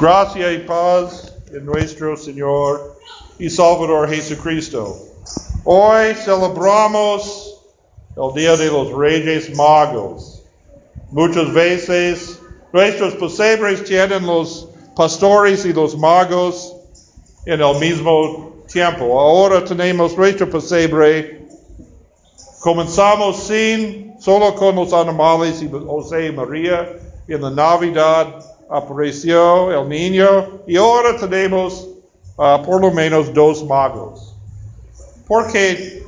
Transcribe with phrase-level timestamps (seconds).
[0.00, 2.96] Gracia y paz en nuestro Señor
[3.38, 4.98] y Salvador Jesucristo.
[5.62, 7.60] Hoy celebramos
[8.16, 10.42] el Día de los Reyes Magos.
[11.12, 12.40] Muchas veces
[12.72, 16.74] nuestros pesebres tienen los pastores y los magos
[17.46, 19.20] en el mismo tiempo.
[19.20, 21.46] Ahora tenemos nuestro pesebre.
[22.60, 26.98] Comenzamos sin, solo con los animales y José y María
[27.28, 31.88] en la Navidad apareció el niño y ahora tenemos
[32.36, 34.34] uh, por lo menos dos magos.
[35.28, 36.02] ¿Por qué,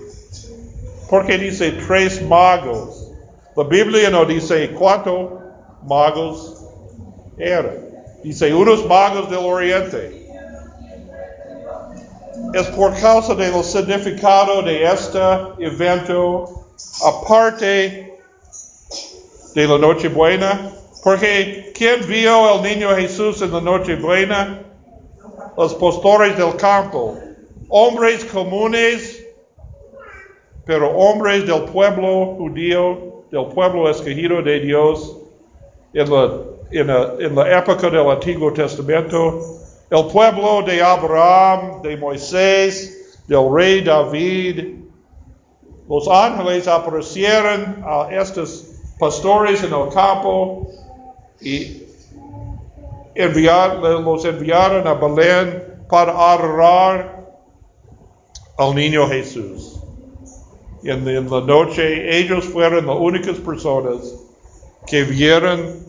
[1.08, 3.12] ¿Por qué dice tres magos?
[3.56, 5.30] La Biblia no dice cuántos
[5.84, 6.64] magos
[7.38, 7.86] eran.
[8.24, 10.26] Dice unos magos del oriente.
[12.52, 15.18] Es por causa del significado de este
[15.60, 16.66] evento,
[17.04, 18.18] aparte
[19.54, 20.75] de la Nochebuena,
[21.06, 24.60] porque ¿quién vio al niño Jesús en la noche buena?
[25.56, 27.16] Los pastores del campo,
[27.68, 29.24] hombres comunes,
[30.64, 35.16] pero hombres del pueblo judío, del pueblo escogido de Dios,
[35.92, 36.10] en
[36.88, 39.42] la, época del Antiguo Testamento,
[39.88, 44.74] el pueblo de Abraham, de Moisés, del rey David.
[45.88, 50.68] Los ángeles aparecieron a estos pastores en el campo
[51.40, 51.82] y
[53.14, 57.26] enviar, los enviaron a Belén para adorar
[58.58, 59.80] al niño Jesús.
[60.82, 64.14] Y en, en, la noche ellos fueron las únicas personas
[64.86, 65.84] que vieron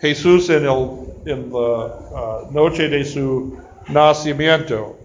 [0.00, 0.88] Jesús en, el,
[1.26, 3.56] en la uh, noche de su
[3.88, 4.96] nacimiento.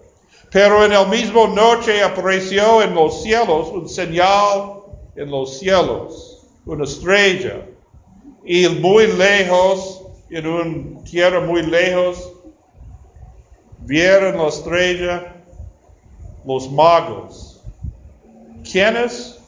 [0.51, 4.75] Pero en el mismo noche apareció en los cielos un señal
[5.15, 7.65] en los cielos, una estrella
[8.45, 12.31] y muy lejos, en una tierra muy lejos,
[13.79, 15.35] vieron la estrella
[16.45, 17.63] los magos.
[18.71, 19.39] ¿Quiénes?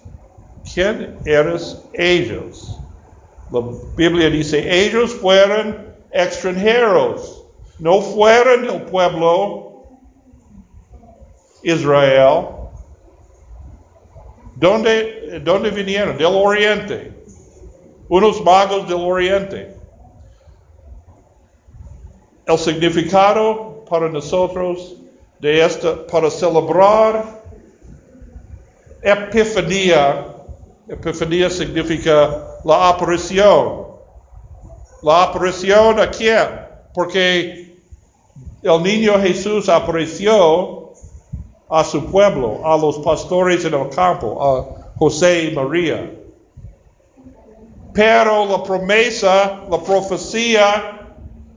[0.73, 2.79] ¿Quién eres ellos?
[3.51, 3.61] La
[3.95, 7.45] Biblia dice, ellos fueron extranjeros,
[7.79, 9.83] no fueron el pueblo
[11.61, 12.47] Israel.
[14.55, 16.17] ¿Dónde, ¿Dónde vinieron?
[16.17, 17.16] Del oriente
[18.09, 19.75] unos magos del oriente.
[22.45, 24.95] El significado para nosotros
[25.39, 27.43] de esta, para celebrar
[29.01, 30.25] Epifanía,
[30.87, 33.87] Epifanía significa la aparición.
[35.03, 36.47] La aparición a quién?
[36.93, 37.77] Porque
[38.63, 40.93] el niño Jesús apareció
[41.69, 46.11] a su pueblo, a los pastores en el campo, a José y María.
[47.97, 50.99] Pero la promesa, la profecía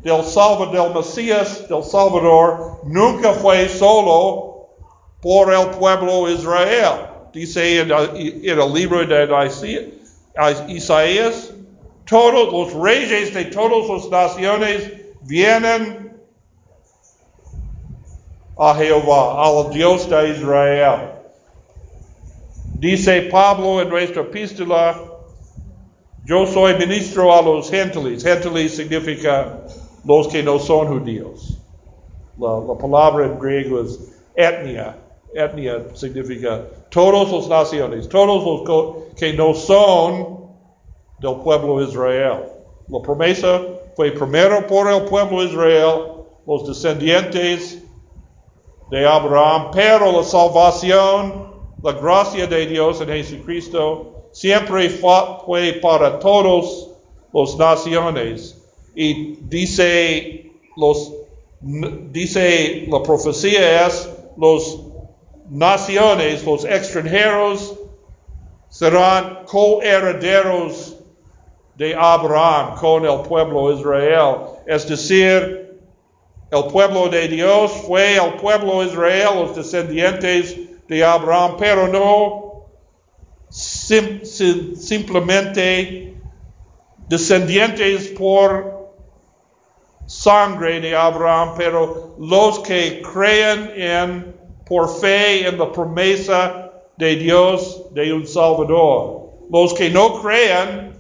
[0.03, 4.71] del Salvador, del Mesías, del Salvador, nunca fue solo
[5.21, 7.11] por el pueblo Israel.
[7.35, 9.93] Dice en, el libro de
[10.69, 11.53] Isaías,
[12.09, 16.19] todos los reyes de todas las naciones vienen
[18.59, 21.11] a Jehová, al Dios de Israel.
[22.79, 25.10] Dice Pablo en nuestra epístola,
[26.31, 28.23] yo soy ministro a los gentiles.
[28.23, 29.67] Gentiles significa
[30.05, 31.59] los que no son judíos.
[32.39, 33.99] La, la palabra en griego es
[34.37, 34.97] etnia.
[35.35, 40.47] Etnia significa todas las naciones, todos los que no son
[41.19, 42.45] del pueblo Israel.
[42.87, 43.63] La promesa
[43.97, 46.13] fue primero por el pueblo Israel,
[46.47, 47.83] los descendientes
[48.93, 51.51] de Abraham, pero la salvación,
[51.83, 56.89] la gracia de Dios en Jesucristo siempre fue para todos
[57.33, 58.57] los naciones.
[58.95, 61.13] Y dice, los,
[61.61, 64.81] dice la profecía es, los
[65.49, 67.77] naciones, los extranjeros,
[68.69, 70.97] serán coherederos
[71.77, 74.37] de Abraham con el pueblo Israel.
[74.67, 75.81] Es decir,
[76.51, 80.57] el pueblo de Dios fue el pueblo Israel, los descendientes
[80.89, 82.50] de Abraham, pero no
[83.91, 86.15] sim, sim, simplemente
[87.09, 88.93] descendientes por
[90.07, 94.35] sangre de Abraham, pero los que creen en,
[94.65, 99.31] por fe en la promesa de Dios de un Salvador.
[99.51, 100.95] Los que no creen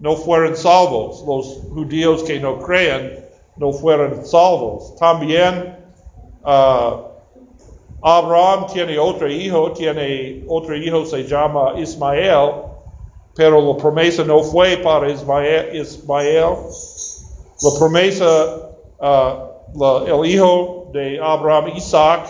[0.00, 1.22] no fueron salvos.
[1.26, 3.22] Los judíos que no creen
[3.56, 4.96] no fueron salvos.
[4.96, 5.76] También
[6.44, 7.15] uh,
[8.08, 12.52] Abraham tiene otro hijo, tiene otro hijo, se llama Ismael,
[13.34, 18.70] pero la promesa no fue para Ismael, La promesa,
[19.00, 22.28] la, el hijo de Abraham, Isaac,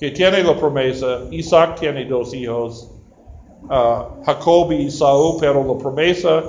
[0.00, 2.90] que tiene la promesa, Isaac tiene dos hijos,
[3.64, 6.44] uh, Jacob y Isaú, pero la promesa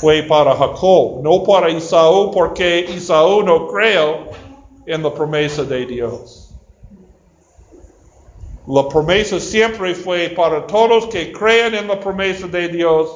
[0.00, 4.30] fue para Jacob, no para Isaú, porque Isaú no creyó
[4.86, 6.45] en la promesa de Dios.
[8.66, 13.08] La promesa siempre fue para todos que creen en la promesa de Dios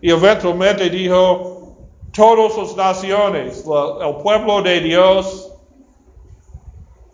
[0.00, 1.76] y eventualmente dijo,
[2.12, 5.52] todas las naciones, el pueblo de Dios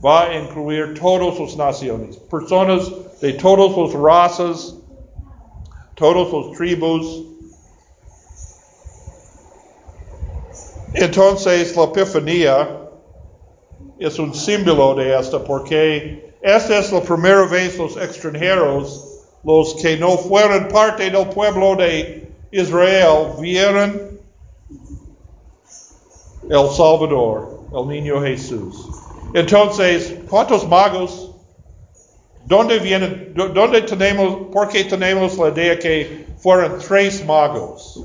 [0.05, 2.89] va a incluir todas las naciones, personas
[3.21, 4.77] de todas las razas,
[5.97, 7.25] todas las tribus.
[10.95, 12.89] Entonces la epifanía
[13.99, 19.05] es un símbolo de esto porque esta es la primera vez los extranjeros,
[19.43, 24.21] los que no fueron parte del pueblo de Israel, vieron
[26.49, 28.87] el Salvador, el niño Jesús.
[29.35, 31.33] Entonces, ¿cuántos magos?
[32.45, 33.33] ¿Dónde vienen?
[33.35, 34.47] ¿Dónde tenemos?
[34.53, 38.05] ¿Por qué tenemos la idea que fueron tres magos?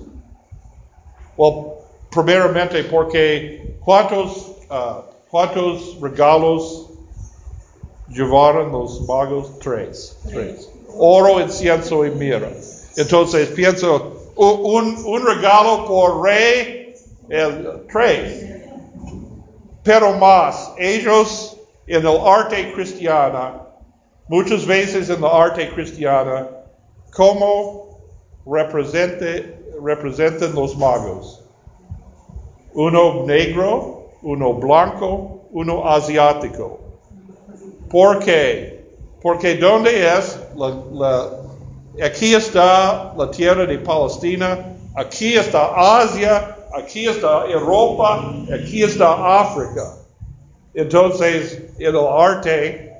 [1.38, 1.74] Well,
[2.10, 6.81] primeramente porque ¿cuántos, uh, cuántos regalos
[8.12, 10.70] llevaron los magos tres, tres.
[10.98, 12.50] Oro, incienso y mirra.
[12.98, 16.94] Entonces pienso, un, un regalo por rey,
[17.30, 18.46] el tres.
[19.84, 23.62] Pero más, ellos en el arte cristiana,
[24.28, 26.48] muchas veces en la arte cristiana,
[27.14, 28.00] ¿cómo
[28.46, 31.44] represente, representan los magos?
[32.74, 36.80] Uno negro, uno blanco, uno asiático.
[37.92, 38.86] ¿Por qué?
[39.22, 40.40] Porque ¿dónde es?
[42.02, 49.96] aquí está la tierra de Palestina, aquí está Asia, aquí está Europa, aquí está África.
[50.74, 52.94] Entonces, en el arte,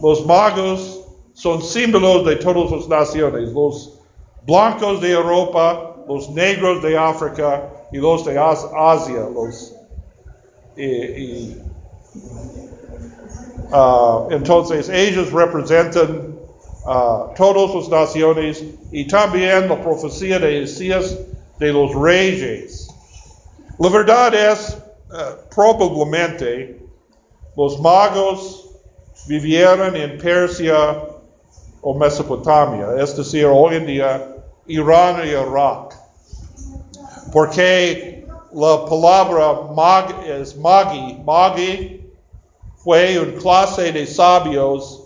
[0.00, 1.00] los magos
[1.34, 3.98] son símbolos de todas las naciones, los
[4.46, 9.74] blancos de Europa, los negros de África y los de Asia, los
[10.76, 11.56] y,
[13.70, 16.38] Uh, entonces ellos representan
[16.86, 21.18] uh, todas las naciones y también la profecía de Isaías
[21.58, 22.88] de los reyes.
[23.78, 24.78] La verdad es,
[25.10, 26.80] uh, probablemente,
[27.56, 28.70] los magos
[29.26, 31.02] vivieron en Persia
[31.82, 33.88] o Mesopotamia, es decir, hoy en
[34.66, 35.94] Irán y Irak.
[37.32, 42.07] Porque la palabra mag es magi, magi
[42.88, 45.02] fue una clase de sabios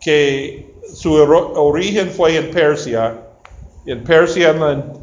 [0.00, 3.22] que su origen fue en Persia,
[3.86, 4.50] en Persia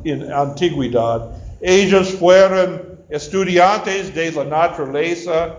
[0.03, 1.29] en la antigüedad.
[1.61, 5.55] Ellos fueron estudiantes de la naturaleza,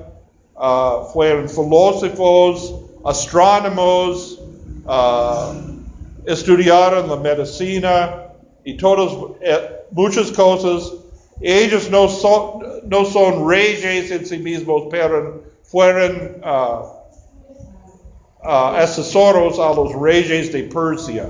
[0.57, 4.43] uh, fueron filósofos, astrónomos,
[4.85, 5.55] uh,
[6.27, 8.27] estudiaron la medicina
[8.63, 10.93] y todas, eh, muchas cosas.
[11.41, 16.83] Ellos no son, no son reyes en sí mismos, pero fueron uh,
[18.43, 21.27] uh, asesoros a los reyes de Persia.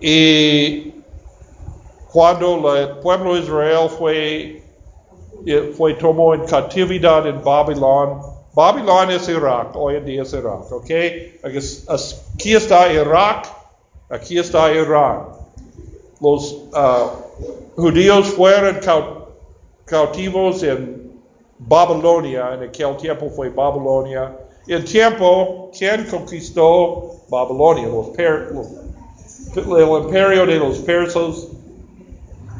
[0.00, 0.94] Y
[2.12, 4.62] cuando el pueblo de Israel fue,
[5.46, 8.20] eh, fue tomado en cautividad en Babilón,
[8.52, 10.90] Babilón es Irak, hoy en día es Irak, ¿ok?
[11.44, 13.46] Aquí está Irak,
[14.08, 15.26] aquí está Irán.
[16.20, 17.10] Los uh,
[17.76, 18.80] judíos fueron
[19.86, 20.99] cautivos en
[21.60, 24.34] Babilonia, en aquel tiempo fue Babilonia.
[24.66, 27.86] El tiempo, ¿quién conquistó Babilonia?
[27.88, 28.52] Los per,
[29.54, 31.48] el imperio de los persas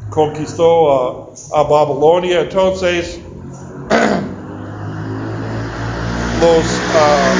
[0.09, 2.41] conquistó a Babilonia.
[2.41, 3.19] Entonces,
[6.41, 7.35] los, uh,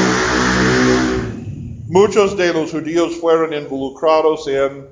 [1.90, 4.88] muchos de los judíos fueron involucrados en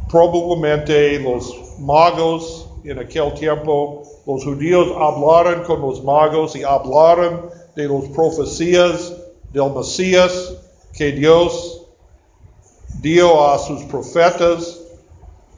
[0.09, 7.89] probablemente los magos en aquel tiempo, los judíos hablaron con los magos y hablaron de
[7.89, 9.13] las profecías
[9.53, 10.55] del Mesías
[10.97, 11.87] que Dios
[13.01, 14.79] dio a sus profetas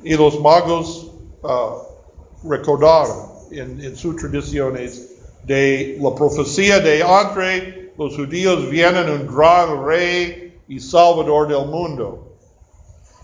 [0.02, 1.08] y los magos
[1.42, 5.10] uh, recordaron en, en, sus tradiciones
[5.44, 12.29] de la profecía de entre los judíos vienen un gran rey y salvador del mundo.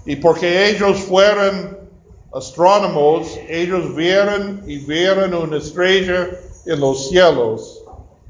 [0.06, 1.76] Y porque ellos fueron
[2.32, 6.30] astrónomos, ellos vieron y vieron una estrella
[6.64, 7.82] en los cielos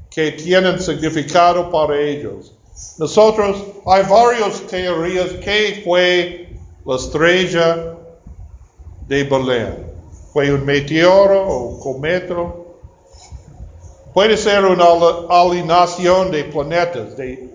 [0.09, 2.53] que tienen significado para ellos.
[2.97, 6.49] Nosotros, hay varias teorías que fue
[6.85, 7.95] la estrella
[9.07, 9.91] de Belén.
[10.33, 12.79] ¿Fue un meteoro o cometo?
[14.13, 14.85] Puede ser una
[15.29, 17.15] alineación de planetas.
[17.17, 17.49] De,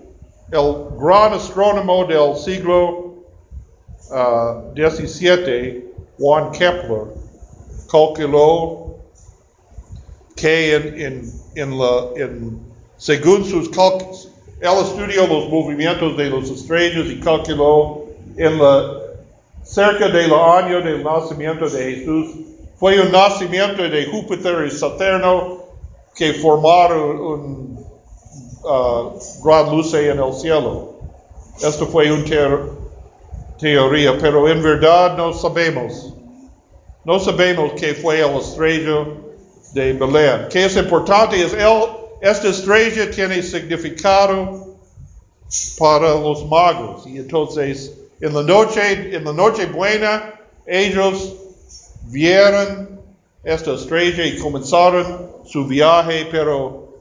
[0.51, 3.12] el gran astrónomo del siglo
[4.13, 4.71] Uh,
[6.19, 7.07] Juan Kepler,
[7.91, 8.97] calculó
[10.35, 12.59] que en, en, en, la, en
[12.97, 14.29] según sus cálculos,
[14.61, 18.05] él estudió los movimientos de las estrellas y calculó
[18.37, 18.99] en la,
[19.63, 22.35] cerca del año del nacimiento de Jesús,
[22.77, 25.63] fue un nacimiento de Júpiter y Saturno
[26.15, 27.85] que formaron un
[28.63, 30.93] uh, gran luz en el cielo.
[31.61, 32.82] Esto fue una
[33.63, 36.13] teoría, pero en verdad no sabemos.
[37.05, 39.07] No sabemos qué fue la estrella
[39.73, 40.47] de Belén.
[40.49, 41.81] Que es importante es él
[42.21, 44.77] esta estrella tiene significado
[45.77, 47.07] para los magos.
[47.07, 50.33] Y entonces, en la noche, en la noche buena,
[50.65, 51.35] ellos
[52.03, 53.01] vieron
[53.43, 56.93] esta estrella y comenzaron su viaje, pero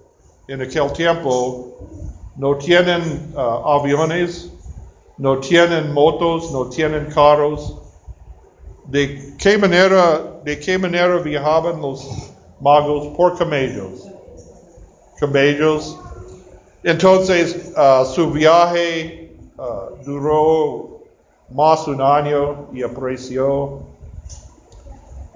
[0.49, 1.77] en aquel tiempo
[2.37, 3.41] no tienen uh,
[3.79, 4.51] aviones,
[5.19, 7.79] no tienen motos, no tienen carros.
[8.87, 12.09] ¿De qué manera, de qué manera viajaban los
[12.61, 13.17] magos?
[13.17, 14.13] Por camellos
[15.23, 15.97] camellos.
[16.83, 21.03] Entonces uh, su viaje uh, duró
[21.49, 23.83] más un año y apareció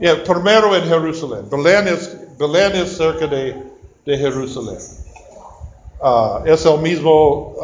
[0.00, 1.48] yeah, primero en Jerusalén.
[1.48, 3.62] Belén es, Belén es cerca de,
[4.04, 4.78] de Jerusalén.
[6.00, 7.54] Uh, es el mismo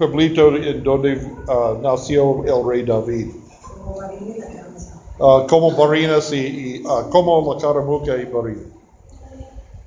[0.00, 1.20] pueblito en donde
[1.82, 3.32] nació el rey David.
[5.18, 8.64] como Barinas y, y como la Caramuca y Barinas.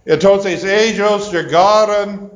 [0.06, 2.32] Entonces ellos llegaron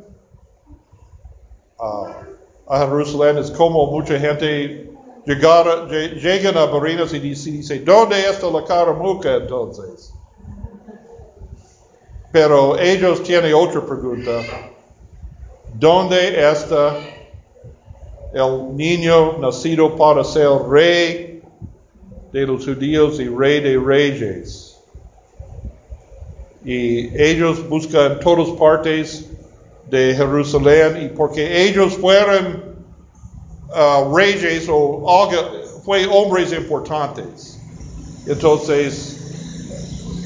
[1.79, 4.89] a Jerusalén, es como mucha gente
[5.25, 10.13] llegar, llegan a Barinas y dice, ¿dónde está la caramuca entonces?
[12.31, 14.41] Pero ellos tienen otra pregunta.
[15.75, 16.95] ¿Dónde está
[18.33, 21.41] el niño nacido para ser rey
[22.31, 24.67] de los judíos y rey de reyes?
[26.67, 29.25] y ellos buscan todas partes
[29.89, 32.75] de Jerusalén y porque ellos fueron
[33.69, 35.29] uh, reyes o
[35.85, 37.57] fue hombres importantes.
[38.27, 39.17] Entonces,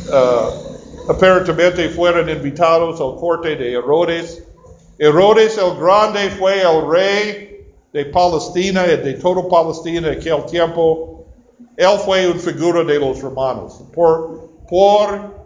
[0.10, 4.43] uh, aparentemente fueron invitados al corte de Herodes.
[4.98, 7.50] Herodes el Grande fue el rey
[7.93, 11.25] de Palestina, de todo Palestina en aquel tiempo.
[11.77, 13.81] Él fue un figura de los romanos.
[13.93, 15.41] Por, por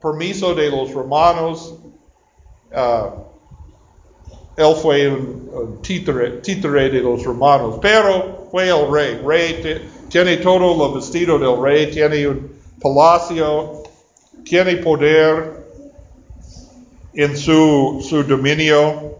[0.00, 1.74] permiso de los romanos.
[2.72, 3.30] Uh,
[4.56, 9.20] él fue un, títere, de los romanos, pero fue el rey.
[9.24, 13.82] Rey tiene todo el vestido del rey, tiene un palacio,
[14.44, 15.64] tiene poder
[17.14, 19.19] en su, su dominio.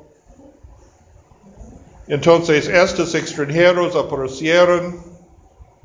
[2.11, 5.01] Entonces estos extranjeros aparecieron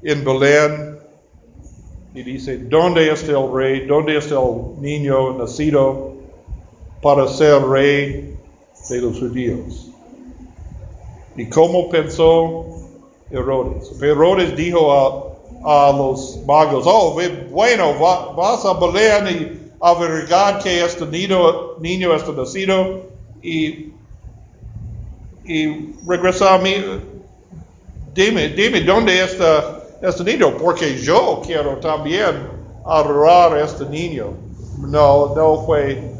[0.01, 0.97] en Belén
[2.15, 3.85] y dice, ¿dónde está el rey?
[3.85, 6.13] ¿Dónde está el niño nacido
[7.03, 8.35] para ser rey
[8.89, 9.91] de los judíos?
[11.37, 12.65] ¿Y cómo pensó
[13.29, 13.91] Herodes?
[14.01, 17.15] Herodes dijo a, los magos, oh,
[17.51, 17.93] bueno,
[18.35, 23.03] vas a Belén y averiguar que este niño, niño está nacido
[23.43, 23.93] y,
[25.45, 26.73] y regresa a mí.
[28.13, 32.47] Dime, dime, ¿dónde está este niño, porque yo quiero también
[32.85, 34.33] adorar este niño.
[34.79, 36.11] No, no fue,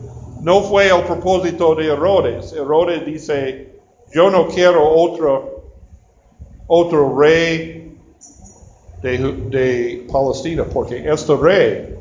[0.41, 2.53] no fue el propósito de Herodes.
[2.53, 3.75] Herodes dice,
[4.13, 5.63] yo no quiero otro,
[6.67, 7.97] otro rey
[9.01, 11.95] de, de Palestina, porque este rey,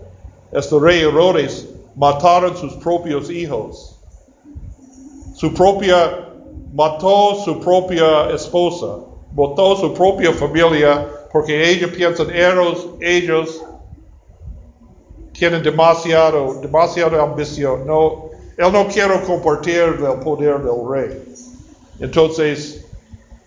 [0.52, 3.98] este rey Herodes, mataron sus propios hijos.
[5.34, 6.23] Su propia,
[6.74, 8.98] mató su propia esposa,
[9.32, 13.64] mató su propia familia porque ellos piensan, ellos, ellos
[15.32, 17.86] tienen demasiado, demasiada ambición.
[17.86, 21.22] No, él no quiere compartir el poder del rey.
[22.00, 22.84] Entonces,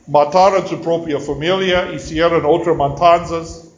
[0.07, 3.69] mataron su propia familia, hicieron otras matanzas.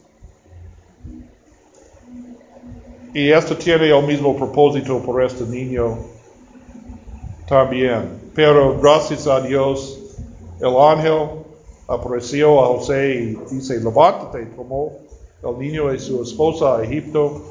[3.12, 5.98] Y esto tiene el mismo propósito por este niño
[7.48, 8.19] también.
[8.34, 9.98] Pero gracias a Dios,
[10.60, 11.40] el ángel
[11.88, 14.92] apareció a José y dice, levántate, tomó
[15.42, 17.42] el niño y su esposa a Egipto.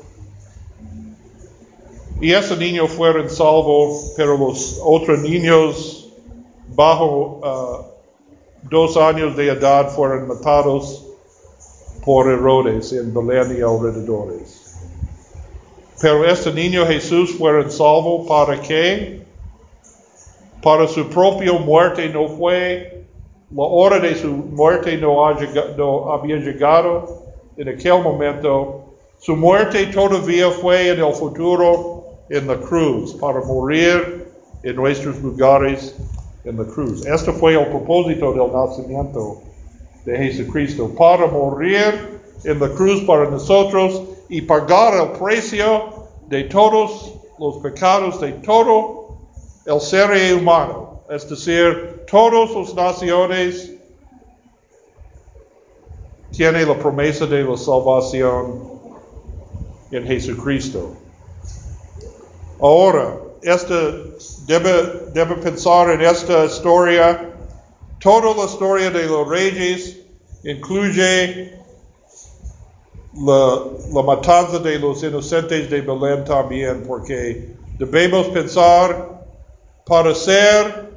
[2.22, 6.10] Y ese niño fue en salvo, pero los otros niños
[6.76, 11.06] bajo uh, dos años de edad fueron matados
[12.06, 14.76] por Herodes en Belén y alrededores.
[16.02, 19.29] Pero este niño Jesús fue salvo para que
[20.62, 23.06] para su propia muerte no fue,
[23.51, 25.34] la hora de su muerte no,
[25.78, 27.24] no había llegado
[27.58, 28.86] en aquel momento.
[29.20, 34.28] Su muerte todavía fue en el futuro en la cruz, para morir
[34.63, 35.96] en nuestros lugares
[36.44, 37.06] en la cruz.
[37.06, 39.42] Esto fue el propósito del nacimiento
[40.06, 45.84] de Jesucristo, para morir en la cruz para nosotros y pagar el precio
[46.28, 48.99] de todos los pecados de todo
[49.66, 53.72] el ser humano, es decir, todas las naciones
[56.32, 58.80] tiene la promesa de la salvación
[59.92, 60.94] en Jesucristo.
[62.60, 63.74] Ahora, este
[64.46, 67.34] debe, debe pensar en esta historia.
[68.00, 69.98] Toda la historia de los reyes
[70.44, 71.54] incluye
[73.16, 73.63] la,
[73.94, 79.09] la, matanza de los inocentes de Belén también, porque debemos pensar
[79.89, 80.88] para ser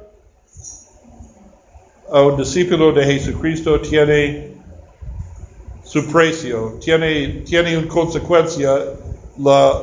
[2.11, 4.53] un discípulo de Jesucristo tiene
[5.83, 8.69] su precio, tiene, tiene una consecuencia.
[9.39, 9.73] La,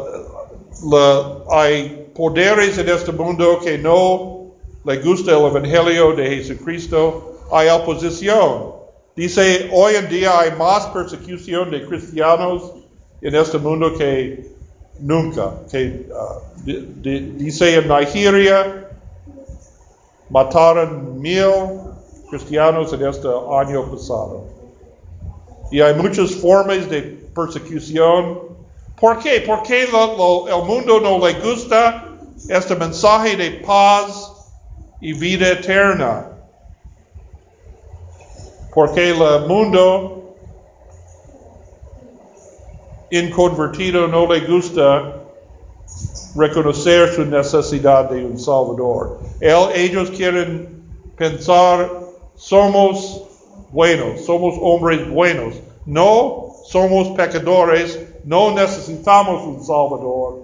[0.88, 4.52] la, hay poderes en este mundo que no
[4.84, 7.34] le gusta el Evangelio de Jesucristo.
[7.50, 8.74] Hay oposición.
[9.16, 12.74] Dice, hoy en día hay más persecución de cristianos
[13.20, 14.46] en este mundo que
[15.00, 15.52] nunca.
[15.68, 16.72] Que, uh,
[17.36, 18.79] dice en Nigeria,
[20.30, 21.50] mataron mil
[22.28, 24.44] cristianos en este año pasado.
[25.70, 27.02] Y hay muchas formas de
[27.34, 28.40] persecución.
[29.00, 29.44] ¿Por qué?
[29.46, 32.04] Porque el mundo no le gusta
[32.48, 34.32] este mensaje de paz
[35.00, 36.30] y vida eterna
[38.74, 40.36] porque el mundo
[43.10, 45.16] inconvertido no le gusta
[46.36, 49.18] reconocer su necesidad de un Salvador.
[49.40, 50.82] Ellos quieren
[51.16, 51.90] pensar,
[52.34, 53.24] somos
[53.72, 55.54] buenos, somos hombres buenos.
[55.86, 60.42] No, somos pecadores, no necesitamos un Salvador.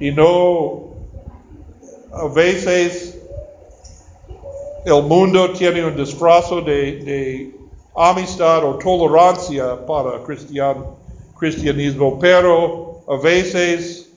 [0.00, 0.88] Y no,
[2.12, 3.18] a veces
[4.84, 7.54] el mundo tiene un disfrazo de,
[7.94, 10.84] amistad o tolerancia para cristian,
[11.36, 14.07] cristianismo, pero a veces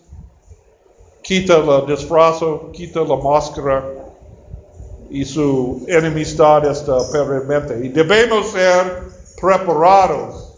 [1.21, 3.83] quita el disfrazo, quita la máscara
[5.09, 7.85] y su enemistad está permanente.
[7.85, 9.03] Y debemos ser
[9.39, 10.53] preparados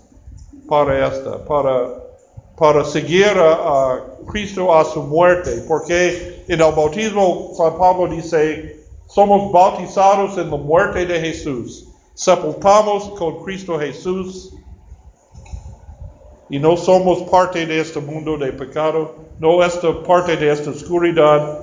[0.67, 1.89] para esta, para,
[2.58, 8.84] para seguir a, a Cristo a su muerte, porque en el bautismo San Pablo dice,
[9.08, 11.88] somos bautizados en la muerte de Jesús.
[12.13, 14.54] Sepultamos con Cristo Jesús.
[16.49, 19.15] Y no somos parte de este mundo de pecado.
[19.43, 21.60] No esta parte de esta oscuridad.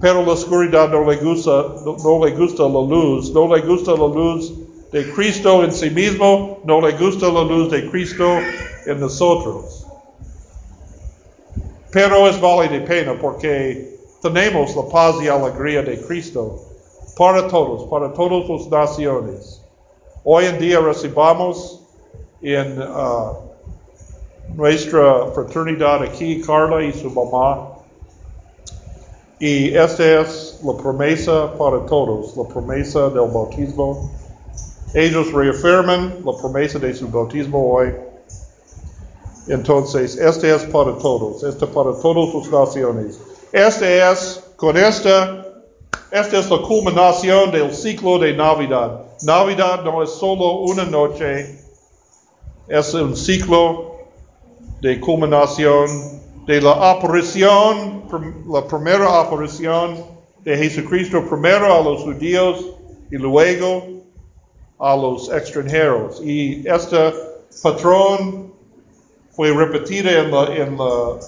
[0.00, 3.32] Pero la oscuridad no le gusta, no, le gusta la luz.
[3.32, 4.52] No le gusta la luz
[4.90, 6.58] de Cristo en sí mismo.
[6.64, 8.26] No le gusta la luz de Cristo
[8.86, 9.86] en nosotros.
[11.92, 16.58] Pero es vale de pena porque tenemos la paz y alegría de Cristo
[17.16, 19.62] para todos, para todas las naciones.
[20.24, 21.84] Hoy en día recibamos
[22.42, 23.49] en uh,
[24.54, 27.68] nuestra fraternidad aquí Carla y su mamá.
[29.38, 34.10] Y esta es la promesa para todos, la promesa del bautismo.
[34.92, 37.94] Ellos reafirman la promesa de su bautismo hoy.
[39.48, 43.18] Entonces, este es para todos, este es para todas las naciones.
[43.52, 45.46] Este es, con esta,
[46.10, 49.06] esta es la culminación del ciclo de Navidad.
[49.22, 51.58] Navidad no es solo una noche,
[52.68, 53.89] es un ciclo
[54.80, 58.04] de culminación de la aparición,
[58.48, 59.96] la primera aparición
[60.42, 62.64] de Jesucristo, primero a los judíos
[63.10, 63.84] y luego
[64.78, 66.20] a los extranjeros.
[66.24, 67.12] Y este
[67.62, 68.52] patrón
[69.30, 71.18] fue repetido en la, en la,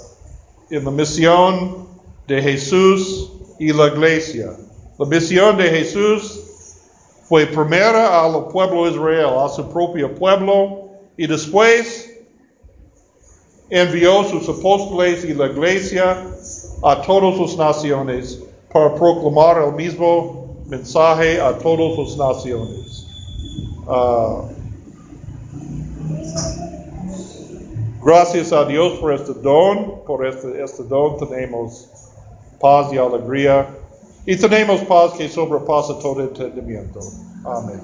[0.71, 1.87] en la misión
[2.27, 4.57] de Jesús y la iglesia.
[4.99, 6.41] La misión de Jesús
[7.29, 12.02] fue primera al pueblo Israel, a su propio pueblo, y después
[13.73, 16.27] envió sus apóstoles y la iglesia
[16.83, 18.39] a todas las naciones
[18.71, 23.07] para proclamar el mismo mensaje a todas las naciones.
[23.87, 24.43] Uh,
[28.05, 31.89] gracias a Dios por este don, por este, este don tenemos
[32.61, 33.67] paz y alegría
[34.27, 37.01] Y tenemos paz que sobrepasa todo entendimiento.
[37.45, 37.81] Amén.